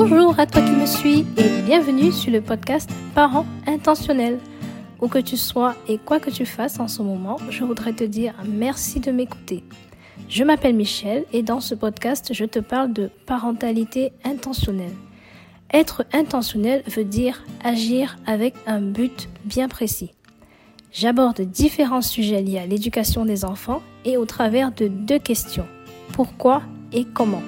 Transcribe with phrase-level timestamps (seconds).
[0.00, 4.38] Bonjour à toi qui me suis et bienvenue sur le podcast Parents intentionnels.
[5.00, 8.04] Où que tu sois et quoi que tu fasses en ce moment, je voudrais te
[8.04, 9.64] dire merci de m'écouter.
[10.28, 14.94] Je m'appelle Michel et dans ce podcast, je te parle de parentalité intentionnelle.
[15.74, 20.12] Être intentionnel veut dire agir avec un but bien précis.
[20.92, 25.66] J'aborde différents sujets liés à l'éducation des enfants et au travers de deux questions.
[26.12, 26.62] Pourquoi
[26.92, 27.42] et comment?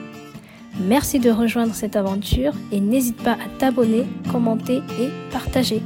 [0.78, 5.82] Merci de rejoindre cette aventure et n'hésite pas à t'abonner, commenter et partager.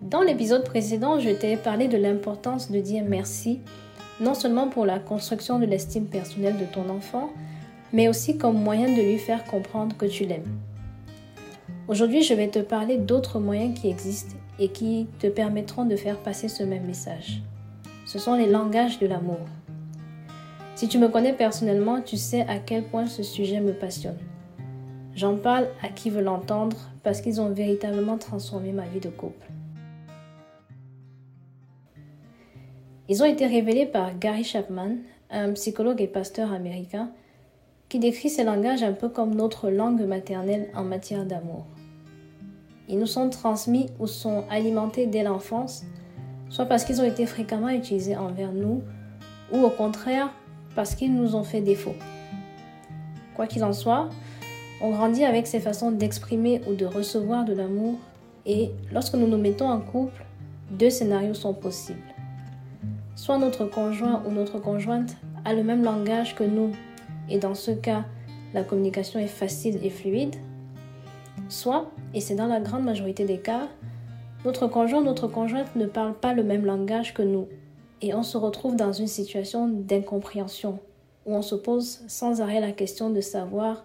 [0.00, 3.60] Dans l'épisode précédent, je t'ai parlé de l'importance de dire merci,
[4.20, 7.30] non seulement pour la construction de l'estime personnelle de ton enfant,
[7.92, 10.58] mais aussi comme moyen de lui faire comprendre que tu l'aimes.
[11.88, 16.18] Aujourd'hui, je vais te parler d'autres moyens qui existent et qui te permettront de faire
[16.18, 17.42] passer ce même message.
[18.06, 19.40] Ce sont les langages de l'amour.
[20.74, 24.18] Si tu me connais personnellement, tu sais à quel point ce sujet me passionne.
[25.14, 29.46] J'en parle à qui veut l'entendre parce qu'ils ont véritablement transformé ma vie de couple.
[33.08, 34.96] Ils ont été révélés par Gary Chapman,
[35.30, 37.10] un psychologue et pasteur américain,
[37.88, 41.66] qui décrit ces langages un peu comme notre langue maternelle en matière d'amour.
[42.92, 45.82] Ils nous sont transmis ou sont alimentés dès l'enfance,
[46.50, 48.82] soit parce qu'ils ont été fréquemment utilisés envers nous,
[49.50, 50.28] ou au contraire
[50.76, 51.94] parce qu'ils nous ont fait défaut.
[53.34, 54.10] Quoi qu'il en soit,
[54.82, 57.94] on grandit avec ces façons d'exprimer ou de recevoir de l'amour
[58.44, 60.22] et lorsque nous nous mettons en couple,
[60.70, 61.98] deux scénarios sont possibles.
[63.16, 66.72] Soit notre conjoint ou notre conjointe a le même langage que nous
[67.30, 68.04] et dans ce cas,
[68.52, 70.36] la communication est facile et fluide,
[71.52, 73.68] Soit, et c'est dans la grande majorité des cas,
[74.46, 77.46] notre conjoint, notre conjointe ne parle pas le même langage que nous
[78.00, 80.78] et on se retrouve dans une situation d'incompréhension
[81.26, 83.84] où on se pose sans arrêt la question de savoir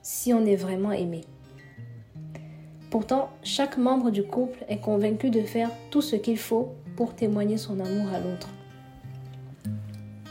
[0.00, 1.22] si on est vraiment aimé.
[2.88, 7.56] Pourtant, chaque membre du couple est convaincu de faire tout ce qu'il faut pour témoigner
[7.56, 8.48] son amour à l'autre.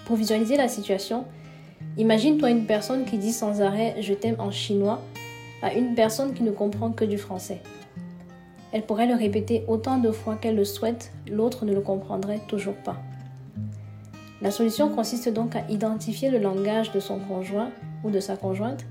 [0.06, 1.26] Pour visualiser la situation,
[1.98, 5.02] imagine-toi une personne qui dit sans arrêt je t'aime en chinois
[5.62, 7.62] à une personne qui ne comprend que du français.
[8.72, 12.76] Elle pourrait le répéter autant de fois qu'elle le souhaite, l'autre ne le comprendrait toujours
[12.76, 12.98] pas.
[14.42, 17.70] La solution consiste donc à identifier le langage de son conjoint
[18.04, 18.86] ou de sa conjointe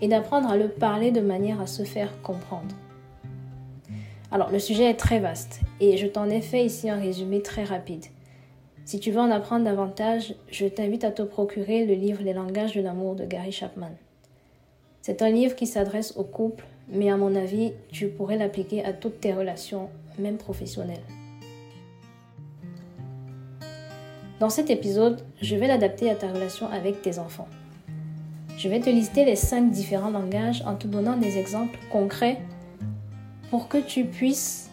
[0.00, 2.74] et d'apprendre à le parler de manière à se faire comprendre.
[4.30, 7.64] Alors le sujet est très vaste et je t'en ai fait ici un résumé très
[7.64, 8.04] rapide.
[8.84, 12.74] Si tu veux en apprendre davantage, je t'invite à te procurer le livre Les langages
[12.74, 13.92] de l'amour de Gary Chapman.
[15.06, 18.94] C'est un livre qui s'adresse aux couples, mais à mon avis, tu pourrais l'appliquer à
[18.94, 21.04] toutes tes relations, même professionnelles.
[24.40, 27.48] Dans cet épisode, je vais l'adapter à ta relation avec tes enfants.
[28.56, 32.38] Je vais te lister les cinq différents langages en te donnant des exemples concrets
[33.50, 34.70] pour que tu puisses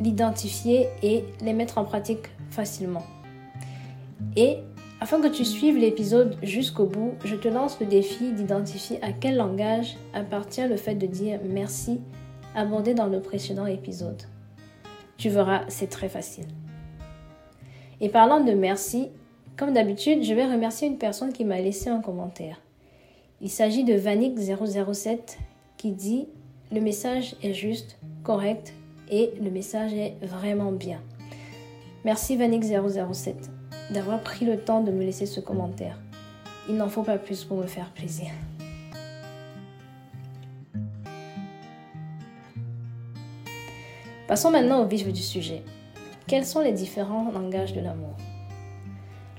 [0.00, 3.04] l'identifier et les mettre en pratique facilement.
[5.00, 9.36] Afin que tu suives l'épisode jusqu'au bout, je te lance le défi d'identifier à quel
[9.36, 12.00] langage appartient le fait de dire merci
[12.54, 14.22] abordé dans le précédent épisode.
[15.16, 16.48] Tu verras, c'est très facile.
[18.00, 19.08] Et parlant de merci,
[19.56, 22.60] comme d'habitude, je vais remercier une personne qui m'a laissé un commentaire.
[23.40, 25.36] Il s'agit de Vanik007
[25.78, 26.28] qui dit
[26.72, 28.74] Le message est juste, correct
[29.10, 31.00] et le message est vraiment bien.
[32.04, 33.59] Merci Vanik007
[33.92, 35.98] d'avoir pris le temps de me laisser ce commentaire.
[36.68, 38.30] Il n'en faut pas plus pour me faire plaisir.
[44.28, 45.62] Passons maintenant au vif du sujet.
[46.28, 48.16] Quels sont les différents langages de l'amour?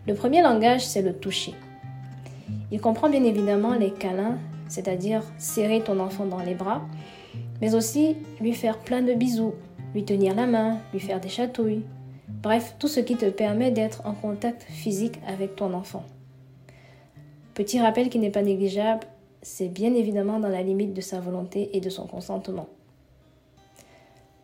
[0.06, 1.54] Le premier langage, c'est le toucher.
[2.72, 4.38] Il comprend bien évidemment les câlins,
[4.68, 6.82] c'est-à-dire serrer ton enfant dans les bras,
[7.62, 9.54] mais aussi lui faire plein de bisous,
[9.94, 11.84] lui tenir la main, lui faire des chatouilles,
[12.42, 16.04] Bref, tout ce qui te permet d'être en contact physique avec ton enfant.
[17.54, 19.06] Petit rappel qui n'est pas négligeable,
[19.42, 22.68] c'est bien évidemment dans la limite de sa volonté et de son consentement.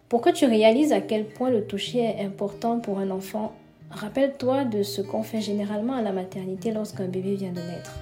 [0.09, 3.53] Pour que tu réalises à quel point le toucher est important pour un enfant,
[3.89, 7.99] rappelle-toi de ce qu'on fait généralement à la maternité lorsqu'un bébé vient de naître.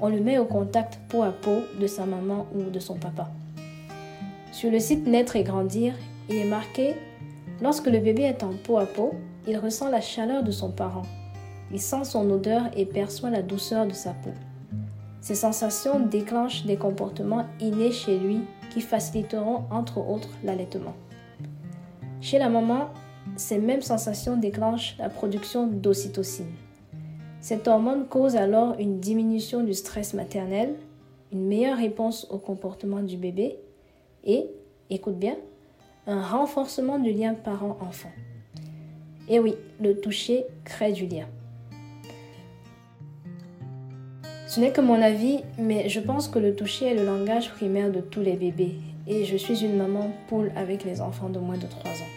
[0.00, 3.30] On le met au contact peau à peau de sa maman ou de son papa.
[4.52, 5.94] Sur le site Naître et Grandir,
[6.28, 6.94] il est marqué
[7.62, 9.12] Lorsque le bébé est en peau à peau,
[9.46, 11.02] il ressent la chaleur de son parent.
[11.72, 14.30] Il sent son odeur et perçoit la douceur de sa peau.
[15.20, 18.40] Ces sensations déclenchent des comportements innés chez lui
[18.70, 20.94] qui faciliteront entre autres l'allaitement.
[22.22, 22.88] Chez la maman,
[23.36, 26.52] ces mêmes sensations déclenchent la production d'ocytocine.
[27.40, 30.74] Cette hormone cause alors une diminution du stress maternel,
[31.32, 33.58] une meilleure réponse au comportement du bébé
[34.24, 34.46] et,
[34.90, 35.36] écoute bien,
[36.10, 38.10] un renforcement du lien parent-enfant.
[39.28, 41.26] Et oui, le toucher crée du lien.
[44.48, 47.92] Ce n'est que mon avis, mais je pense que le toucher est le langage primaire
[47.92, 48.74] de tous les bébés
[49.06, 52.10] et je suis une maman poule avec les enfants de moins de 3 ans.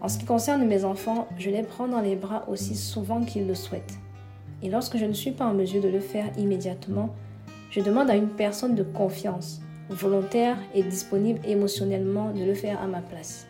[0.00, 3.46] En ce qui concerne mes enfants, je les prends dans les bras aussi souvent qu'ils
[3.46, 3.98] le souhaitent.
[4.62, 7.14] Et lorsque je ne suis pas en mesure de le faire immédiatement,
[7.70, 9.60] je demande à une personne de confiance,
[9.90, 13.46] volontaire et disponible émotionnellement de le faire à ma place.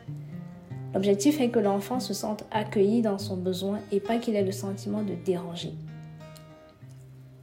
[0.94, 4.52] L'objectif est que l'enfant se sente accueilli dans son besoin et pas qu'il ait le
[4.52, 5.72] sentiment de déranger.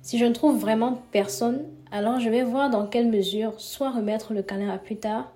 [0.01, 4.33] Si je ne trouve vraiment personne, alors je vais voir dans quelle mesure soit remettre
[4.33, 5.31] le câlin à plus tard,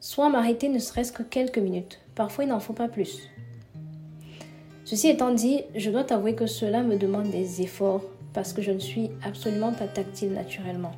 [0.00, 2.00] soit m'arrêter ne serait-ce que quelques minutes.
[2.14, 3.30] Parfois, il n'en faut pas plus.
[4.84, 8.02] Ceci étant dit, je dois t'avouer que cela me demande des efforts
[8.32, 10.92] parce que je ne suis absolument pas tactile naturellement.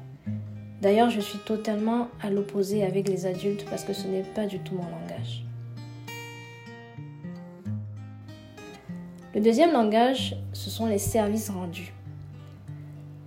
[0.80, 4.60] D'ailleurs, je suis totalement à l'opposé avec les adultes parce que ce n'est pas du
[4.60, 5.44] tout mon langage.
[9.34, 11.92] Le deuxième langage, ce sont les services rendus.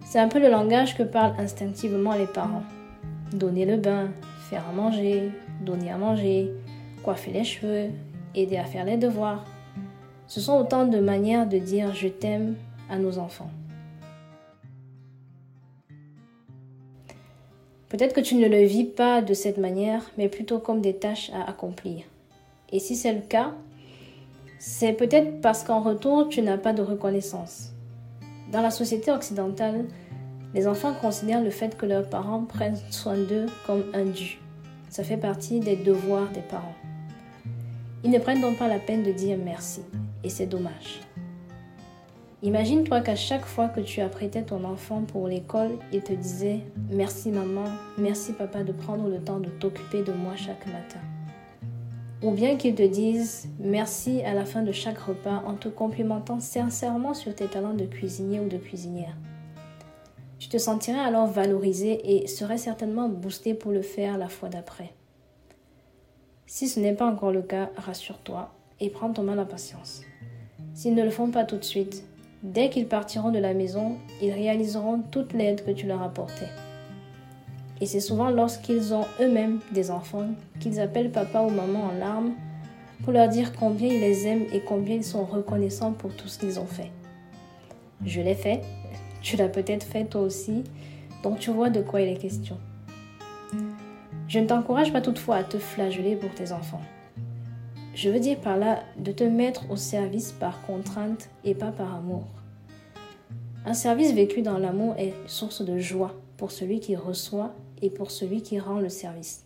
[0.05, 2.63] C'est un peu le langage que parlent instinctivement les parents.
[3.33, 4.09] Donner le bain,
[4.49, 5.31] faire à manger,
[5.61, 6.51] donner à manger,
[7.03, 7.91] coiffer les cheveux,
[8.35, 9.45] aider à faire les devoirs.
[10.27, 12.55] Ce sont autant de manières de dire je t'aime
[12.89, 13.51] à nos enfants.
[17.91, 21.29] Peut-être que tu ne le vis pas de cette manière, mais plutôt comme des tâches
[21.33, 22.05] à accomplir.
[22.71, 23.51] Et si c'est le cas,
[24.59, 27.73] c'est peut-être parce qu'en retour, tu n'as pas de reconnaissance.
[28.49, 29.83] Dans la société occidentale,
[30.53, 34.39] les enfants considèrent le fait que leurs parents prennent soin d'eux comme un dû.
[34.87, 36.75] Ça fait partie des devoirs des parents.
[38.05, 39.81] Ils ne prennent donc pas la peine de dire merci,
[40.23, 41.01] et c'est dommage.
[42.43, 47.29] Imagine-toi qu'à chaque fois que tu apprêtais ton enfant pour l'école, il te disait Merci
[47.29, 47.65] maman,
[47.99, 50.99] merci papa de prendre le temps de t'occuper de moi chaque matin.
[52.23, 56.39] Ou bien qu'il te dise merci à la fin de chaque repas en te complimentant
[56.39, 59.15] sincèrement sur tes talents de cuisinier ou de cuisinière.
[60.39, 64.93] Tu te sentirais alors valorisé et serais certainement boosté pour le faire la fois d'après.
[66.47, 70.01] Si ce n'est pas encore le cas, rassure-toi et prends ton mal à patience.
[70.73, 72.03] S'ils ne le font pas tout de suite,
[72.43, 76.49] dès qu'ils partiront de la maison, ils réaliseront toute l'aide que tu leur apportais.
[77.79, 80.29] Et c'est souvent lorsqu'ils ont eux-mêmes des enfants
[80.59, 82.33] qu'ils appellent papa ou maman en larmes
[83.03, 86.37] pour leur dire combien ils les aiment et combien ils sont reconnaissants pour tout ce
[86.37, 86.91] qu'ils ont fait.
[88.05, 88.61] Je l'ai fait,
[89.21, 90.63] tu l'as peut-être fait toi aussi,
[91.23, 92.57] donc tu vois de quoi il est question.
[94.27, 96.81] Je ne t'encourage pas toutefois à te flageller pour tes enfants.
[97.93, 101.95] Je veux dire par là de te mettre au service par contrainte et pas par
[101.95, 102.23] amour.
[103.65, 108.09] Un service vécu dans l'amour est source de joie pour celui qui reçoit et pour
[108.09, 109.43] celui qui rend le service.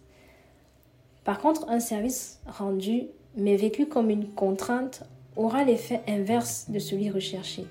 [1.23, 5.03] Par contre, un service rendu mais vécu comme une contrainte
[5.35, 7.65] aura l'effet inverse de celui recherché.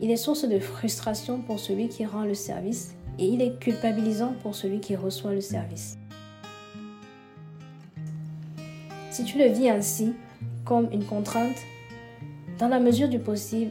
[0.00, 4.34] Il est source de frustration pour celui qui rend le service et il est culpabilisant
[4.42, 5.98] pour celui qui reçoit le service.
[9.10, 10.14] Si tu le vis ainsi,
[10.64, 11.56] comme une contrainte,
[12.58, 13.70] dans la mesure du possible,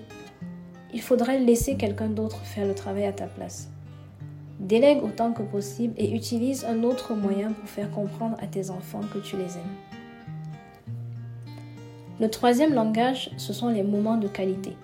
[0.93, 3.69] il faudrait laisser quelqu'un d'autre faire le travail à ta place.
[4.59, 9.01] Délègue autant que possible et utilise un autre moyen pour faire comprendre à tes enfants
[9.13, 10.95] que tu les aimes.
[12.19, 14.75] Le troisième langage, ce sont les moments de qualité.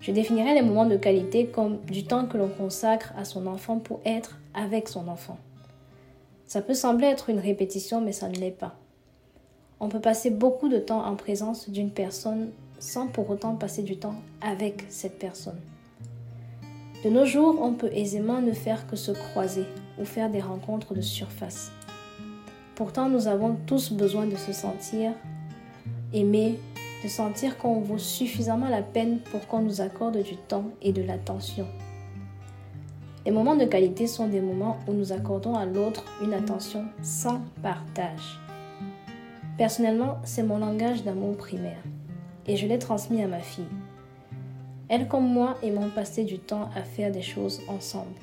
[0.00, 3.78] Je définirais les moments de qualité comme du temps que l'on consacre à son enfant
[3.78, 5.38] pour être avec son enfant.
[6.46, 8.74] Ça peut sembler être une répétition, mais ça ne l'est pas.
[9.80, 13.96] On peut passer beaucoup de temps en présence d'une personne sans pour autant passer du
[13.96, 15.58] temps avec cette personne.
[17.04, 19.64] De nos jours, on peut aisément ne faire que se croiser
[20.00, 21.70] ou faire des rencontres de surface.
[22.74, 25.12] Pourtant, nous avons tous besoin de se sentir
[26.12, 26.58] aimés,
[27.04, 31.02] de sentir qu'on vaut suffisamment la peine pour qu'on nous accorde du temps et de
[31.02, 31.66] l'attention.
[33.24, 37.40] Les moments de qualité sont des moments où nous accordons à l'autre une attention sans
[37.62, 38.40] partage.
[39.58, 41.82] Personnellement, c'est mon langage d'amour primaire
[42.46, 43.64] et je l'ai transmis à ma fille.
[44.88, 48.14] Elle comme moi aimons passer du temps à faire des choses ensemble.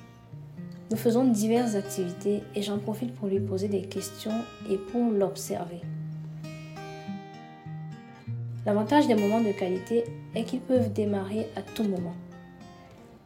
[0.92, 4.32] Nous faisons diverses activités et j'en profite pour lui poser des questions
[4.72, 5.82] et pour l'observer.
[8.65, 12.15] L'avantage des moments de qualité est qu'ils peuvent démarrer à tout moment.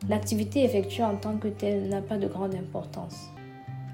[0.10, 3.30] L'activité effectuée en tant que telle n'a pas de grande importance.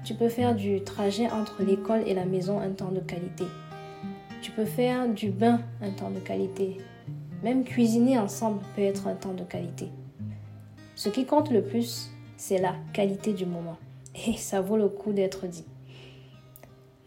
[0.04, 3.44] Tu peux faire du trajet entre l'école et la maison un temps de qualité.
[4.46, 6.76] Tu peux faire du bain un temps de qualité.
[7.42, 9.88] Même cuisiner ensemble peut être un temps de qualité.
[10.94, 13.76] Ce qui compte le plus, c'est la qualité du moment.
[14.28, 15.64] Et ça vaut le coup d'être dit.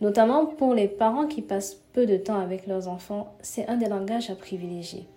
[0.01, 3.87] Notamment pour les parents qui passent peu de temps avec leurs enfants, c'est un des
[3.87, 5.07] langages à privilégier.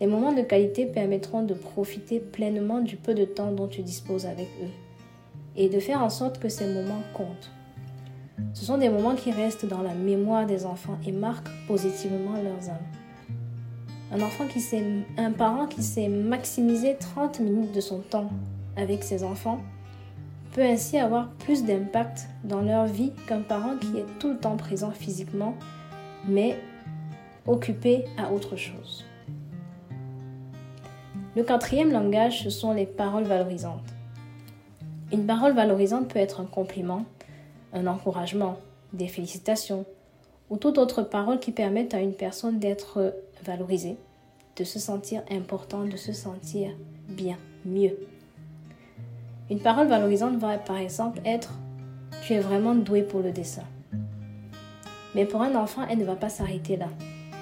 [0.00, 4.24] Les moments de qualité permettront de profiter pleinement du peu de temps dont tu disposes
[4.24, 4.70] avec eux
[5.56, 7.50] et de faire en sorte que ces moments comptent.
[8.54, 12.70] Ce sont des moments qui restent dans la mémoire des enfants et marquent positivement leurs
[12.70, 12.86] âmes.
[14.12, 14.84] Un enfant qui sait,
[15.16, 18.30] un parent qui sait maximiser 30 minutes de son temps
[18.76, 19.60] avec ses enfants
[20.52, 24.56] peut ainsi avoir plus d'impact dans leur vie qu'un parent qui est tout le temps
[24.56, 25.54] présent physiquement,
[26.28, 26.58] mais
[27.46, 29.04] occupé à autre chose.
[31.34, 33.94] Le quatrième langage, ce sont les paroles valorisantes.
[35.10, 37.06] Une parole valorisante peut être un compliment,
[37.72, 38.56] un encouragement,
[38.92, 39.84] des félicitations
[40.50, 43.96] ou toute autre parole qui permette à une personne d'être valorisée,
[44.56, 46.70] de se sentir important, de se sentir
[47.08, 47.96] bien, mieux.
[49.50, 51.54] Une parole valorisante va par exemple être
[52.22, 53.64] Tu es vraiment doué pour le dessin.
[55.14, 56.88] Mais pour un enfant, elle ne va pas s'arrêter là.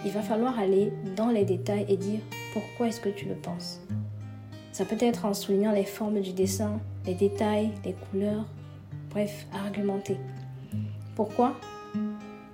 [0.04, 2.20] Il va falloir aller dans les détails et dire
[2.52, 3.80] pourquoi est-ce que tu le penses?
[4.72, 8.44] Ça peut être en soulignant les formes du dessin, les détails, les couleurs,
[9.10, 10.16] bref, argumenter.
[11.14, 11.54] Pourquoi?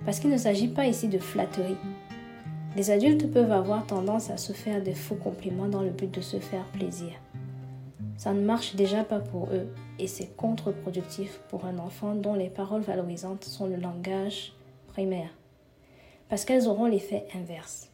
[0.05, 1.77] Parce qu'il ne s'agit pas ici de flatterie.
[2.75, 6.21] Les adultes peuvent avoir tendance à se faire des faux compliments dans le but de
[6.21, 7.11] se faire plaisir.
[8.17, 9.67] Ça ne marche déjà pas pour eux
[9.99, 14.53] et c'est contre-productif pour un enfant dont les paroles valorisantes sont le langage
[14.87, 15.29] primaire,
[16.29, 17.89] parce qu'elles auront l'effet inverse.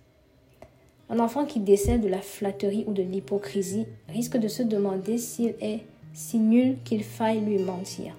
[1.10, 5.56] Un enfant qui décèle de la flatterie ou de l'hypocrisie risque de se demander s'il
[5.60, 5.82] est
[6.14, 8.16] si nul qu'il faille lui mentir.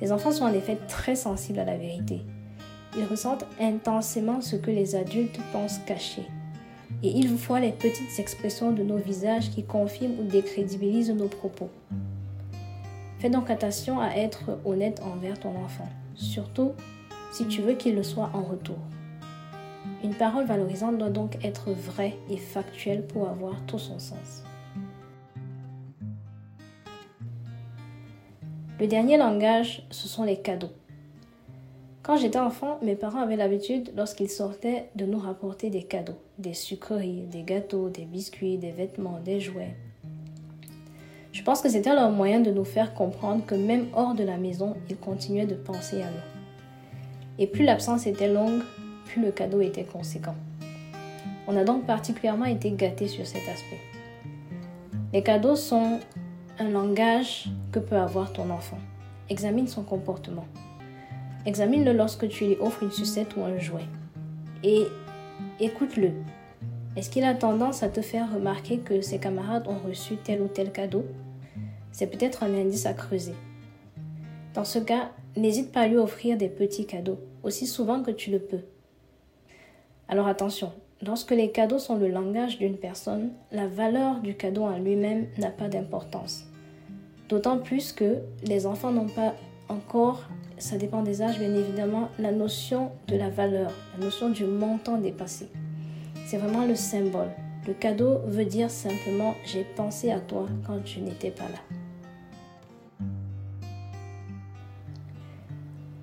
[0.00, 2.20] Les enfants sont en effet très sensibles à la vérité.
[2.96, 6.26] Ils ressentent intensément ce que les adultes pensent cacher
[7.04, 11.28] et il vous faut les petites expressions de nos visages qui confirment ou décrédibilisent nos
[11.28, 11.68] propos.
[13.18, 16.72] Fais donc attention à être honnête envers ton enfant, surtout
[17.30, 18.78] si tu veux qu'il le soit en retour.
[20.02, 24.44] Une parole valorisante doit donc être vraie et factuelle pour avoir tout son sens.
[28.80, 30.72] Le dernier langage, ce sont les cadeaux.
[32.02, 36.54] Quand j'étais enfant, mes parents avaient l'habitude, lorsqu'ils sortaient, de nous rapporter des cadeaux, des
[36.54, 39.76] sucreries, des gâteaux, des biscuits, des vêtements, des jouets.
[41.30, 44.38] Je pense que c'était leur moyen de nous faire comprendre que même hors de la
[44.38, 47.38] maison, ils continuaient de penser à nous.
[47.38, 48.62] Et plus l'absence était longue,
[49.06, 50.34] plus le cadeau était conséquent.
[51.46, 53.80] On a donc particulièrement été gâtés sur cet aspect.
[55.12, 56.00] Les cadeaux sont
[56.58, 58.78] un langage peut avoir ton enfant.
[59.28, 60.46] Examine son comportement.
[61.46, 63.86] Examine-le lorsque tu lui offres une sucette ou un jouet.
[64.62, 64.86] Et
[65.60, 66.12] écoute-le.
[66.96, 70.48] Est-ce qu'il a tendance à te faire remarquer que ses camarades ont reçu tel ou
[70.48, 71.04] tel cadeau?
[71.92, 73.34] C'est peut-être un indice à creuser.
[74.54, 78.30] Dans ce cas, n'hésite pas à lui offrir des petits cadeaux, aussi souvent que tu
[78.30, 78.62] le peux.
[80.08, 84.78] Alors attention, lorsque les cadeaux sont le langage d'une personne, la valeur du cadeau en
[84.78, 86.44] lui-même n'a pas d'importance.
[87.28, 89.34] D'autant plus que les enfants n'ont pas
[89.68, 90.24] encore
[90.58, 94.98] ça dépend des âges, bien évidemment, la notion de la valeur, la notion du montant
[94.98, 95.48] dépassé.
[96.26, 97.30] C'est vraiment le symbole.
[97.66, 101.58] Le cadeau veut dire simplement j'ai pensé à toi quand tu n'étais pas là.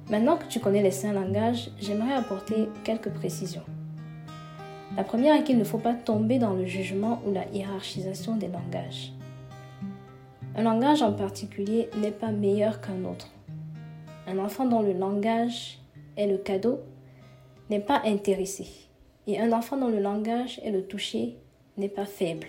[0.10, 3.63] Maintenant que tu connais les cinq langages, j'aimerais apporter quelques précisions.
[4.98, 8.50] La première est qu'il ne faut pas tomber dans le jugement ou la hiérarchisation des
[8.50, 9.13] langages.
[10.53, 13.29] Un langage en particulier n'est pas meilleur qu'un autre.
[14.27, 15.79] Un enfant dont le langage
[16.17, 16.81] est le cadeau
[17.70, 18.67] n'est pas intéressé.
[19.27, 21.38] Et un enfant dont le langage est le toucher
[21.77, 22.48] n'est pas faible.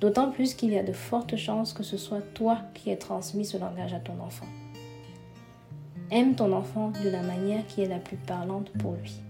[0.00, 3.44] D'autant plus qu'il y a de fortes chances que ce soit toi qui aies transmis
[3.44, 4.46] ce langage à ton enfant.
[6.10, 9.20] Aime ton enfant de la manière qui est la plus parlante pour lui.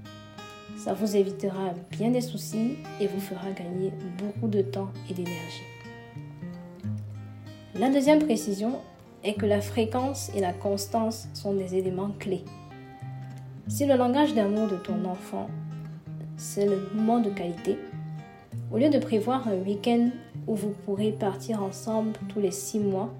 [0.78, 5.64] Ça vous évitera bien des soucis et vous fera gagner beaucoup de temps et d'énergie.
[7.78, 8.80] La deuxième précision
[9.22, 12.42] est que la fréquence et la constance sont des éléments clés.
[13.68, 15.50] Si le langage d'amour de ton enfant,
[16.38, 17.76] c'est le moment de qualité,
[18.72, 20.08] au lieu de prévoir un week-end
[20.46, 23.12] où vous pourrez partir ensemble tous les six mois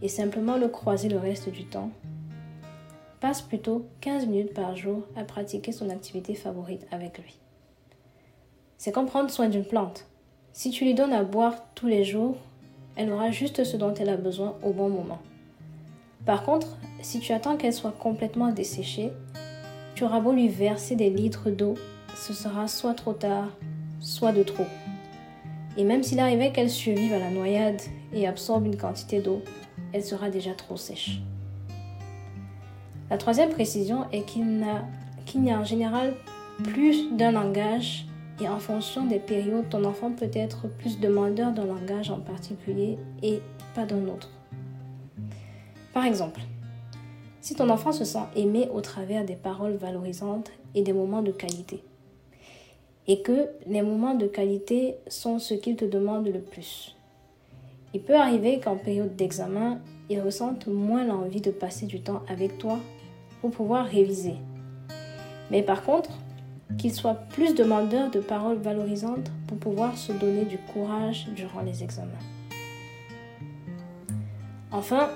[0.00, 1.90] et simplement le croiser le reste du temps,
[3.20, 7.36] passe plutôt 15 minutes par jour à pratiquer son activité favorite avec lui.
[8.78, 10.06] C'est comme prendre soin d'une plante.
[10.54, 12.38] Si tu lui donnes à boire tous les jours,
[12.96, 15.18] elle aura juste ce dont elle a besoin au bon moment.
[16.24, 19.12] Par contre, si tu attends qu'elle soit complètement desséchée,
[19.94, 21.74] tu auras beau lui verser des litres d'eau,
[22.14, 23.48] ce sera soit trop tard,
[24.00, 24.66] soit de trop.
[25.76, 27.80] Et même s'il arrivait qu'elle survive à la noyade
[28.12, 29.42] et absorbe une quantité d'eau,
[29.92, 31.20] elle sera déjà trop sèche.
[33.10, 36.14] La troisième précision est qu'il n'y a, en général
[36.62, 38.06] plus d'un langage
[38.40, 42.98] et en fonction des périodes, ton enfant peut être plus demandeur d'un langage en particulier
[43.22, 43.40] et
[43.74, 44.30] pas d'un autre.
[45.92, 46.40] Par exemple,
[47.40, 51.32] si ton enfant se sent aimé au travers des paroles valorisantes et des moments de
[51.32, 51.82] qualité,
[53.08, 56.96] et que les moments de qualité sont ce qu'il te demande le plus.
[57.94, 62.58] Il peut arriver qu'en période d'examen, il ressente moins l'envie de passer du temps avec
[62.58, 62.78] toi
[63.40, 64.36] pour pouvoir réviser.
[65.50, 66.10] Mais par contre,
[66.78, 71.82] qu'il soit plus demandeur de paroles valorisantes pour pouvoir se donner du courage durant les
[71.82, 72.10] examens.
[74.70, 75.10] Enfin,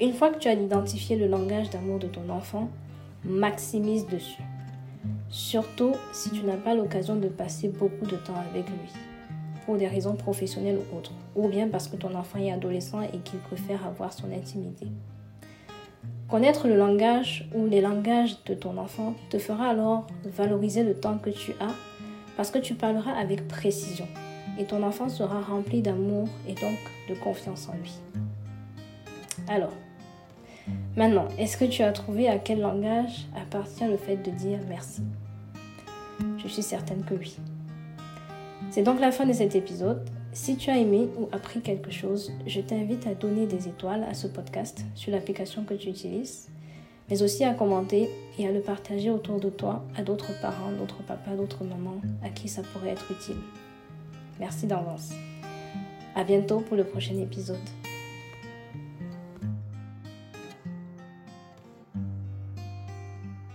[0.00, 2.68] une fois que tu as identifié le langage d'amour de ton enfant,
[3.24, 4.42] maximise dessus.
[5.30, 8.92] Surtout si tu n'as pas l'occasion de passer beaucoup de temps avec lui,
[9.64, 13.18] pour des raisons professionnelles ou autres, ou bien parce que ton enfant est adolescent et
[13.24, 14.86] qu'il préfère avoir son intimité.
[16.28, 21.18] Connaître le langage ou les langages de ton enfant te fera alors valoriser le temps
[21.18, 21.74] que tu as
[22.36, 24.08] parce que tu parleras avec précision
[24.58, 26.78] et ton enfant sera rempli d'amour et donc
[27.08, 27.94] de confiance en lui.
[29.48, 29.72] Alors,
[30.96, 35.02] maintenant, est-ce que tu as trouvé à quel langage appartient le fait de dire merci?
[36.38, 37.36] Je suis certaine que oui.
[38.70, 40.08] C'est donc la fin de cet épisode.
[40.34, 44.14] Si tu as aimé ou appris quelque chose, je t'invite à donner des étoiles à
[44.14, 46.48] ce podcast sur l'application que tu utilises,
[47.08, 51.04] mais aussi à commenter et à le partager autour de toi à d'autres parents, d'autres
[51.04, 53.36] papas, d'autres mamans à qui ça pourrait être utile.
[54.40, 55.12] Merci d'avance.
[56.16, 57.83] À bientôt pour le prochain épisode.